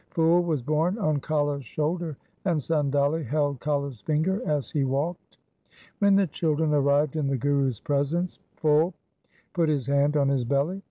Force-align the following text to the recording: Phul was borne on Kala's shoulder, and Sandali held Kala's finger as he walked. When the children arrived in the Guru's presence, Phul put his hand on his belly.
Phul 0.09 0.41
was 0.43 0.63
borne 0.63 0.97
on 0.97 1.19
Kala's 1.19 1.63
shoulder, 1.63 2.17
and 2.43 2.59
Sandali 2.59 3.23
held 3.23 3.59
Kala's 3.59 4.01
finger 4.01 4.41
as 4.47 4.71
he 4.71 4.83
walked. 4.83 5.37
When 5.99 6.15
the 6.15 6.25
children 6.25 6.73
arrived 6.73 7.15
in 7.17 7.27
the 7.27 7.37
Guru's 7.37 7.79
presence, 7.79 8.39
Phul 8.57 8.93
put 9.53 9.69
his 9.69 9.85
hand 9.85 10.17
on 10.17 10.29
his 10.29 10.43
belly. 10.43 10.79